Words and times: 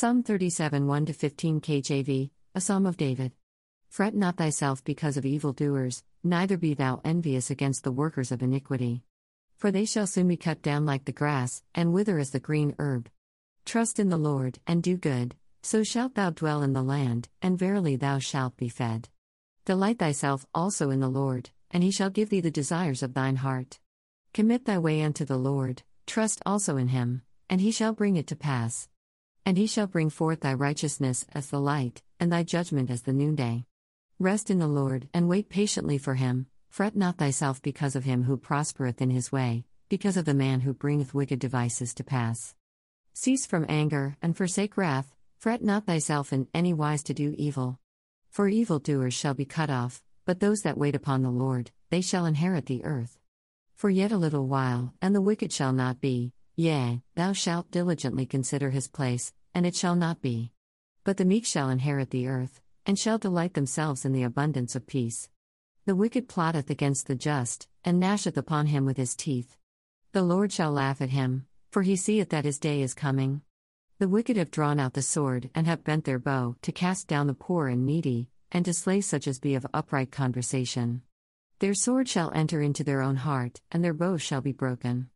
Psalm 0.00 0.22
37 0.22 0.86
1 0.86 1.06
15 1.12 1.60
KJV, 1.60 2.30
a 2.54 2.60
Psalm 2.62 2.86
of 2.86 2.96
David. 2.96 3.32
Fret 3.90 4.14
not 4.14 4.38
thyself 4.38 4.82
because 4.82 5.18
of 5.18 5.26
evildoers, 5.26 6.02
neither 6.24 6.56
be 6.56 6.72
thou 6.72 7.02
envious 7.04 7.50
against 7.50 7.84
the 7.84 7.92
workers 7.92 8.32
of 8.32 8.42
iniquity. 8.42 9.02
For 9.58 9.70
they 9.70 9.84
shall 9.84 10.06
soon 10.06 10.28
be 10.28 10.38
cut 10.38 10.62
down 10.62 10.86
like 10.86 11.04
the 11.04 11.12
grass, 11.12 11.62
and 11.74 11.92
wither 11.92 12.18
as 12.18 12.30
the 12.30 12.40
green 12.40 12.74
herb. 12.78 13.10
Trust 13.66 13.98
in 13.98 14.08
the 14.08 14.16
Lord, 14.16 14.58
and 14.66 14.82
do 14.82 14.96
good, 14.96 15.34
so 15.60 15.84
shalt 15.84 16.14
thou 16.14 16.30
dwell 16.30 16.62
in 16.62 16.72
the 16.72 16.82
land, 16.82 17.28
and 17.42 17.58
verily 17.58 17.96
thou 17.96 18.18
shalt 18.18 18.56
be 18.56 18.70
fed. 18.70 19.10
Delight 19.66 19.98
thyself 19.98 20.46
also 20.54 20.88
in 20.88 21.00
the 21.00 21.10
Lord, 21.10 21.50
and 21.70 21.82
he 21.82 21.90
shall 21.90 22.08
give 22.08 22.30
thee 22.30 22.40
the 22.40 22.50
desires 22.50 23.02
of 23.02 23.12
thine 23.12 23.36
heart. 23.36 23.80
Commit 24.32 24.64
thy 24.64 24.78
way 24.78 25.02
unto 25.02 25.26
the 25.26 25.36
Lord, 25.36 25.82
trust 26.06 26.40
also 26.46 26.78
in 26.78 26.88
him, 26.88 27.20
and 27.50 27.60
he 27.60 27.70
shall 27.70 27.92
bring 27.92 28.16
it 28.16 28.28
to 28.28 28.34
pass. 28.34 28.88
And 29.50 29.58
he 29.58 29.66
shall 29.66 29.88
bring 29.88 30.10
forth 30.10 30.42
thy 30.42 30.54
righteousness 30.54 31.26
as 31.32 31.50
the 31.50 31.58
light, 31.58 32.04
and 32.20 32.30
thy 32.30 32.44
judgment 32.44 32.88
as 32.88 33.02
the 33.02 33.12
noonday. 33.12 33.66
Rest 34.20 34.48
in 34.48 34.60
the 34.60 34.68
Lord, 34.68 35.08
and 35.12 35.28
wait 35.28 35.48
patiently 35.48 35.98
for 35.98 36.14
him, 36.14 36.46
fret 36.68 36.94
not 36.94 37.18
thyself 37.18 37.60
because 37.60 37.96
of 37.96 38.04
him 38.04 38.22
who 38.22 38.36
prospereth 38.36 39.02
in 39.02 39.10
his 39.10 39.32
way, 39.32 39.64
because 39.88 40.16
of 40.16 40.24
the 40.24 40.34
man 40.34 40.60
who 40.60 40.72
bringeth 40.72 41.14
wicked 41.14 41.40
devices 41.40 41.92
to 41.94 42.04
pass. 42.04 42.54
Cease 43.12 43.44
from 43.44 43.66
anger, 43.68 44.16
and 44.22 44.36
forsake 44.36 44.76
wrath, 44.76 45.16
fret 45.36 45.64
not 45.64 45.84
thyself 45.84 46.32
in 46.32 46.46
any 46.54 46.72
wise 46.72 47.02
to 47.02 47.12
do 47.12 47.34
evil. 47.36 47.80
For 48.28 48.46
evildoers 48.46 49.14
shall 49.14 49.34
be 49.34 49.46
cut 49.46 49.68
off, 49.68 50.00
but 50.24 50.38
those 50.38 50.62
that 50.62 50.78
wait 50.78 50.94
upon 50.94 51.22
the 51.22 51.30
Lord, 51.30 51.72
they 51.88 52.02
shall 52.02 52.24
inherit 52.24 52.66
the 52.66 52.84
earth. 52.84 53.18
For 53.74 53.90
yet 53.90 54.12
a 54.12 54.16
little 54.16 54.46
while, 54.46 54.94
and 55.02 55.12
the 55.12 55.20
wicked 55.20 55.52
shall 55.52 55.72
not 55.72 56.00
be, 56.00 56.34
yea, 56.60 57.00
thou 57.14 57.32
shalt 57.32 57.70
diligently 57.70 58.26
consider 58.26 58.68
his 58.68 58.86
place, 58.86 59.32
and 59.54 59.64
it 59.64 59.74
shall 59.74 59.96
not 59.96 60.20
be. 60.20 60.52
But 61.04 61.16
the 61.16 61.24
meek 61.24 61.46
shall 61.46 61.70
inherit 61.70 62.10
the 62.10 62.28
earth, 62.28 62.60
and 62.84 62.98
shall 62.98 63.16
delight 63.16 63.54
themselves 63.54 64.04
in 64.04 64.12
the 64.12 64.24
abundance 64.24 64.76
of 64.76 64.86
peace. 64.86 65.30
The 65.86 65.96
wicked 65.96 66.28
plotteth 66.28 66.68
against 66.68 67.06
the 67.06 67.14
just, 67.14 67.66
and 67.82 67.98
gnasheth 67.98 68.36
upon 68.36 68.66
him 68.66 68.84
with 68.84 68.98
his 68.98 69.16
teeth. 69.16 69.56
The 70.12 70.22
Lord 70.22 70.52
shall 70.52 70.70
laugh 70.70 71.00
at 71.00 71.08
him, 71.08 71.46
for 71.70 71.80
he 71.80 71.96
seeth 71.96 72.28
that 72.28 72.44
his 72.44 72.58
day 72.58 72.82
is 72.82 72.92
coming. 72.92 73.40
The 73.98 74.08
wicked 74.08 74.36
have 74.36 74.50
drawn 74.50 74.78
out 74.78 74.92
the 74.92 75.02
sword, 75.02 75.48
and 75.54 75.66
have 75.66 75.82
bent 75.82 76.04
their 76.04 76.18
bow, 76.18 76.56
to 76.60 76.72
cast 76.72 77.08
down 77.08 77.26
the 77.26 77.32
poor 77.34 77.68
and 77.68 77.86
needy, 77.86 78.28
and 78.52 78.66
to 78.66 78.74
slay 78.74 79.00
such 79.00 79.26
as 79.26 79.40
be 79.40 79.54
of 79.54 79.66
upright 79.72 80.10
conversation. 80.10 81.00
Their 81.60 81.74
sword 81.74 82.06
shall 82.06 82.30
enter 82.34 82.60
into 82.60 82.84
their 82.84 83.00
own 83.00 83.16
heart, 83.16 83.62
and 83.72 83.82
their 83.82 83.94
bow 83.94 84.18
shall 84.18 84.42
be 84.42 84.52
broken. 84.52 85.08